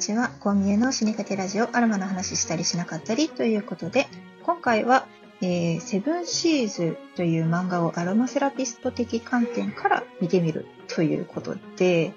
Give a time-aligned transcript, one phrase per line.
[0.00, 0.30] ちは。
[0.40, 4.08] コンビニの死にかけラジオ、アロマの話したりしなかったりということで、
[4.42, 5.06] 今回は、
[5.42, 12.14] えー、セブンシーズという漫画をアロマセラピスト的観点から見てみるということで、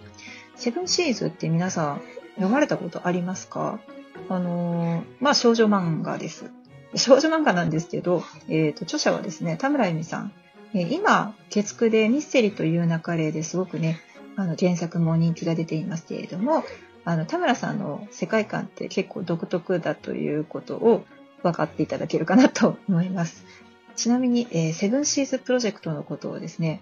[0.56, 2.02] セブンシーズって皆さん
[2.36, 3.80] 読まれたことありますか？
[4.30, 6.52] あのー、まあ少女漫画です。
[6.96, 10.32] 少女漫画なんですけど、えっ、ー、と、著者はですね、田村由美さん。
[10.74, 14.00] えー、今、月9でミステリという流れですごくね、
[14.38, 16.64] あの、原作も人気が出ていますけれども、
[17.06, 21.06] あの、田村さんの世界観って結構独特だということを
[21.42, 23.46] 分かっていただけるかなと思います。
[23.96, 26.82] ちなみに、えー、セブンシーズプロジェクトのことをですね、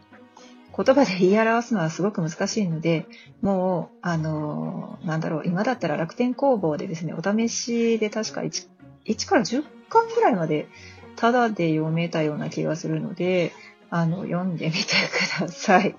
[0.76, 3.06] 言葉で言い表すのはすごく難しいので、
[3.42, 8.68] もう、あのー、なんだろう、今だったら楽天工房でですね、お試しで確か 1,
[9.06, 10.68] 1から10巻ぐらいまで
[11.18, 13.52] タダで読めたような気がするので、
[13.90, 15.96] あの、読んでみてください。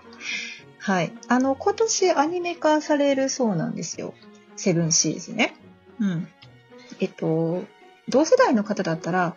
[0.83, 1.13] はい。
[1.29, 4.15] あの、今年アニメ化されるそうなんですよ。
[4.57, 5.55] セブンシーズね。
[6.01, 6.29] うん。
[6.99, 7.63] えっと、
[8.09, 9.37] 同世代の方だったら、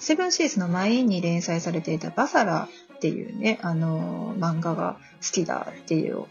[0.00, 6.24] セブンシーズの前に連載されていたバサラっていうね、あの、漫画が好きだっていう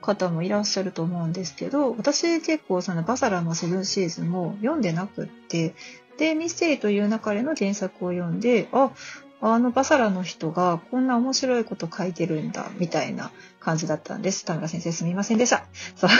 [0.00, 5.74] 方もいらっしゃると思うんですけど、私結構そのバサラのセブンシーズも読んでなくって、
[6.18, 8.90] で、ミステリという中での原作を読んで、あ、
[9.42, 14.44] あのバサラの人がこんな面白いこと書いてるんだ、みたいな感じだったんです。
[14.44, 15.66] 田村先生すみませんでした。
[15.96, 16.10] そう。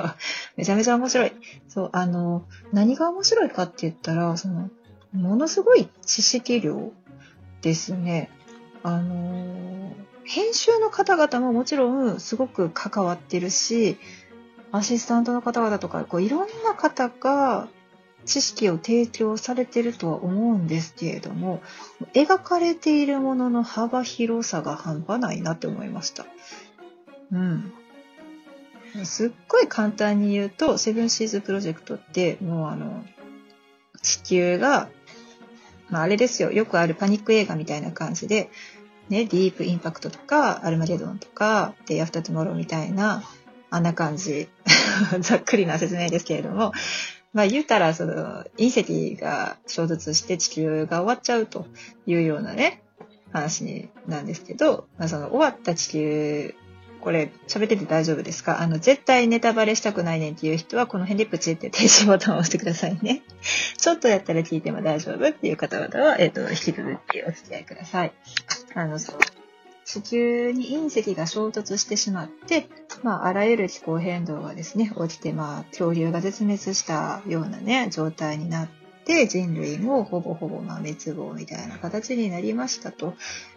[0.56, 1.32] めちゃめちゃ面白い。
[1.68, 4.70] そう、あの、何が面白いかって言ったら、その、
[5.12, 6.92] ものすごい知識量
[7.60, 8.30] ですね。
[8.82, 9.92] あの、
[10.24, 13.98] 編集の方々ももちろんすごく関わってるし、
[14.72, 17.68] アシスタントの方々とか、こういろんな方が
[18.26, 21.62] 知識を提供されてるとは思うんですけれども、
[22.14, 26.26] 描かれているものの幅広さが半端ないなって思いました。
[27.32, 27.72] うん。
[29.04, 33.04] すっごい簡単に言うと、セブンシーズプロジェクトって、もうあの、
[34.02, 34.88] 地球が、
[35.88, 38.50] まああれですよ、よくあるパニック映画みたいな感じで、
[39.08, 43.22] ね、ディープインパクトとか、アルマゲドンとか、デイアフタートゥモローみたいな、
[43.70, 44.48] あんな感じ。
[45.20, 46.72] ざっくりな説明ですけれども、
[47.32, 51.66] まあ言うたら、その、隕石が衝突して地球が終わっちゃうと
[52.06, 52.82] いうようなね、
[53.32, 56.54] 話なんですけど、まあその終わった地球、
[57.00, 58.60] これ喋ってて大丈夫ですか？
[58.60, 63.22] あの、絶対ネタバレしたくないねんっていう人は、この辺でプチって停止ボタンを押してくださいね。
[63.78, 68.12] ちょっとやったら聞いても大丈夫っていう方々は、えっ、ー、と、引き続きお付き合いください。
[68.74, 69.18] あの、そう。
[69.92, 72.68] 地球に隕石が衝突してしまって、
[73.02, 78.68] まあ、あらゆる気候変動がですね、起きて、まあ、恐竜が絶滅したようなね、状態になっ
[79.04, 83.14] て、人類もほぼほぼ、まあ、滅亡みたいな形になりましたと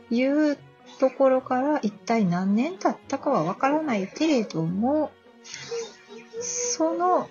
[0.09, 0.57] いう
[0.99, 5.11] ところから、一体何年経ったかはわからないけれども、
[6.41, 7.29] その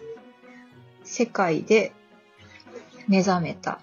[1.02, 1.92] 世界で
[3.08, 3.80] 目覚めた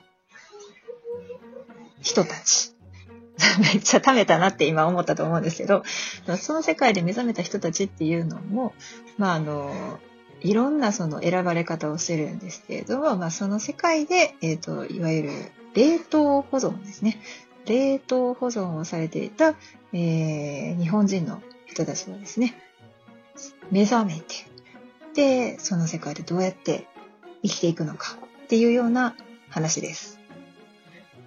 [2.02, 2.79] 人たち。
[3.60, 5.84] めっちゃ貯めたなって今思ったと思うんですけど、
[6.38, 8.74] その世界で目覚めた人たちっていうのも、
[9.18, 10.00] まああの、
[10.42, 15.30] いろんなその選ばれ方をしてるんですけれども、まあその世界で、えっ、ー、と、いわゆる
[15.74, 17.20] 冷凍保存ですね。
[17.66, 19.56] 冷凍保存をされていた、
[19.94, 22.56] えー、日本人の人たちがですね、
[23.72, 24.36] 目覚めて、
[25.14, 26.88] で、その世界でどうやって
[27.44, 29.16] 生きていくのかっていうような
[29.50, 30.20] 話です。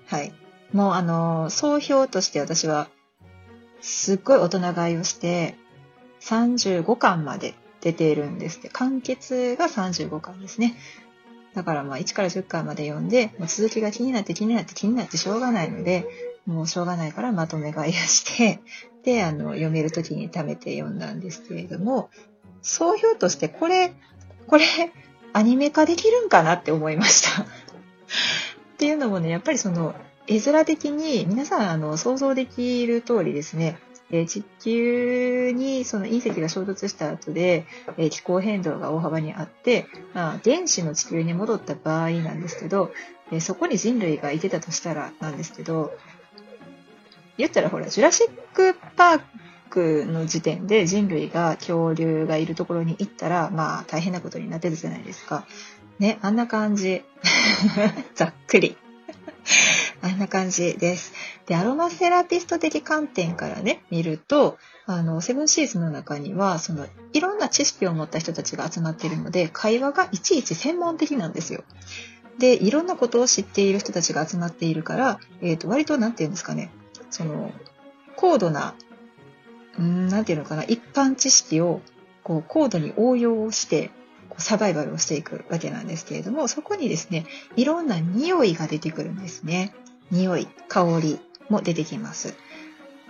[0.07, 0.33] はい。
[0.73, 2.89] もうあの、総評として私は、
[3.81, 5.57] すっごい大人買いをして、
[6.21, 8.69] 35巻まで出ているんですって。
[8.69, 10.77] 完結が35巻ですね。
[11.55, 16.07] だからまあ1から10巻まで読んで、もう続きが気になって気になって気になってしょうがないので、
[16.47, 18.61] もうしょうがないからまとめ買いをして、
[19.05, 22.11] で、あの、読める時に貯めて読んだんですけれども、
[22.63, 23.93] 総評としてこれ、
[24.47, 24.65] これ、
[25.33, 27.43] アニメ化できるんかなって思いました。
[27.43, 27.47] っ
[28.79, 29.95] ていうのもね、やっぱりその、
[30.27, 33.79] 絵面的に皆さんあの想像できる通りですね、
[34.13, 37.67] え地球にその隕石が衝突した後で、
[37.97, 42.93] え気候変動が大幅にあって、まあ、原始の地球に戻った場合なんですけど、
[43.33, 45.93] えそこに人類がいてたとしたらなんですけど、
[47.39, 49.21] 言ったらほら、ジュラシックパー
[49.71, 55.47] クの時点で人類が恐竜がいるところに行ったら、まあ大変なことになってるじゃないですか。
[55.99, 57.03] ね、あんな感じ。
[58.15, 58.77] ざっくり。
[60.03, 61.13] あんな感じです。
[61.47, 71.63] で、アロマセラピスト的観点からね、見ると、あの、セブンシーズの中には、その、いろんな知識を持った人たちが集まっているので、会話がいちいち専門的なんですよ。
[72.39, 76.71] で、いろんなことを知っている人たちが集まっているから、えっ、ー、と、割と、なんて言うんですかね、
[77.11, 77.53] その、
[78.17, 78.75] 高度な、
[79.79, 81.81] うん、なんていうのかな、一般知識を、
[82.25, 83.93] こう、高度に応用して、
[84.39, 87.27] サバイバルをしていくわけなんですけれども、そこにですね、
[87.57, 89.75] いろんな匂いが出てくるんですね。
[90.13, 91.19] 匂い、香り
[91.49, 92.37] も出てきます。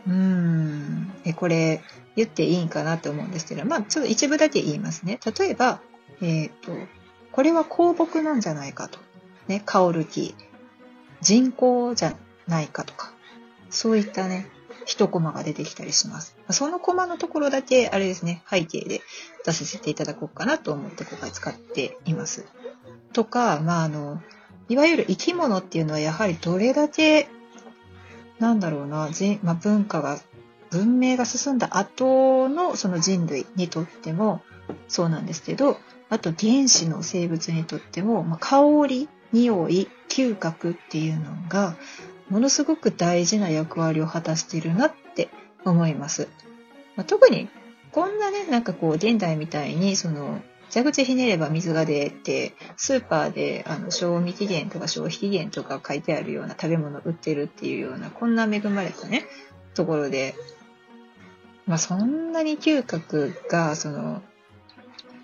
[0.07, 1.13] うーん。
[1.25, 1.83] え、これ
[2.17, 5.19] 言っていいんかなと思うんですけど、まあちょっと一部だけ言いますね。
[5.39, 5.81] 例えば、
[6.23, 6.73] えっ、ー、と、
[7.33, 8.99] これは香木なんじゃないかと。
[9.49, 10.35] ね、香る木。
[11.21, 12.17] 人工じゃ
[12.47, 13.13] ないかとか。
[13.71, 14.49] そういったね、
[14.85, 16.37] 一コマが出てきたりします。
[16.51, 19.01] そのコマのところだけ、あれですね、背景で
[19.45, 22.45] 出させていただこうかなと思って今回使っています。
[23.13, 24.21] とか、まあ、あの、
[24.69, 27.29] いわゆる生き物っていうのはやはりどれだけ、
[28.39, 29.11] なんだろうな、
[29.43, 30.19] まあ、文化が、
[30.71, 34.41] 文明が進んだ後のその人類にとっても
[34.89, 35.79] そうなんですけど、
[36.09, 41.77] あと原始の生物にとっても、まあ、香り、匂い、嗅覚っていうのが
[42.29, 45.29] ものすごく大事な役割を果たしているなって
[45.65, 46.29] 思います。
[46.97, 47.49] まあ、特に
[47.93, 50.41] こんなね、なんかこう現代みたいにその
[50.73, 59.25] 蛇口ひねれば水が出て、スーパーであの賞味期限とか消費期限とか書いてあるような食べ物売ってるっていうような、こんな恵まれたね、
[59.75, 60.35] ところで、
[61.67, 64.23] まあそんなに嗅覚が、その、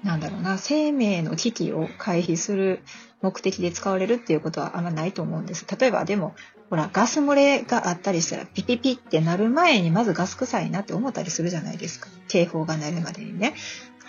[0.05, 2.83] なんだろうな、生命の危機を回避する
[3.23, 5.67] 目的で使われるっていうことはあんまないと思うんです。
[5.79, 6.35] 例えばでも、
[6.71, 12.09] ほら、ガス漏れがあったりしたら、ピピピってなる前にまずガス臭いなって思ったりするじゃないですか。
[12.29, 13.55] 警報が鳴るまでにね。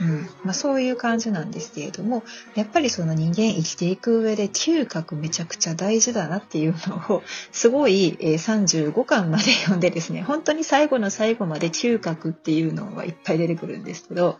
[0.01, 0.29] うん。
[0.43, 2.23] まあ、そういう感じなんですけれども
[2.55, 14.39] やっぱりその人間生きていく上で嗅覚めちゃくちゃ大事だなっていうのをすごい、え35巻まで読んでですね本当に最後の最後まで嗅覚っていうのはいっぱい出てくるんですけど、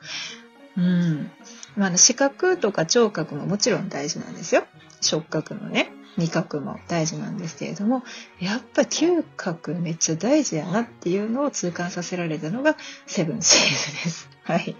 [0.77, 1.31] うん。
[1.75, 4.65] まあ、視覚とか聴覚ももちろん大事なんですよ。
[5.01, 8.03] 触覚のね味覚も大事なんですけれども
[8.39, 12.75] やっぱ嗅覚めっちゃ大事やなっていうのを痛感させられたのが
[13.05, 14.29] セブンシーズです。
[14.43, 14.75] はい。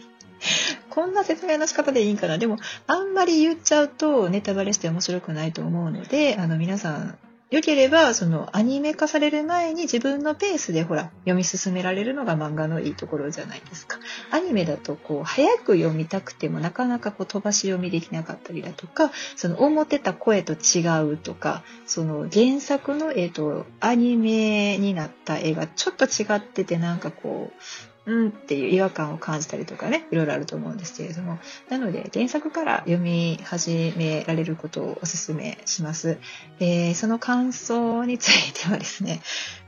[0.89, 2.38] こんな説明の仕方でいいんかな？
[2.38, 2.57] でも、
[2.88, 7.18] あんまり言っちゃうとネタバレして面白くないと思うので、あの、皆さん、
[7.51, 13.97] 良ければ、その、アニメ化される前に自分のペースで、ほら、読み進められるのが漫画のいいところじゃないですか。
[14.30, 27.62] アニメだと、こう、早く読みたくても、なかなかこう、飛ばし読みできなかったりだとか、その、思ってた声と違うとか、その、原作の、えっ、と、アニメになった絵がちょっと違ってて、なんかこう、
[28.06, 36.18] うんっていう違和感を感じたりとかね、いろいろあると思うんですけれども、なので原作から読み始められることをお勧めします。
[36.60, 39.22] えー、その感想についてはですね、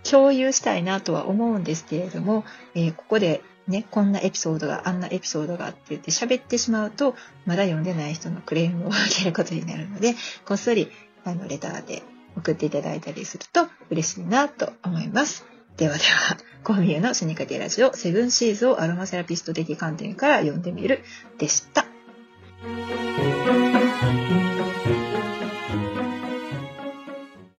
[0.10, 2.44] 共有したいなとは思うんですけれども、
[2.74, 10.92] えー、ここでね、こんなエピソードが、あんなエピソードがあって言って喋ってしまうと、まだ読んでない人のクレームを受けることになるので、こっそり、
[11.24, 12.04] あの、レターで
[12.36, 15.51] 送っていただいたりすると嬉しいなと思います。
[15.78, 21.04] ではでは、コミュの死にかけラジオ、セブンシーズをアロマセラピスト的観点から読んでみる
[21.38, 21.86] でした。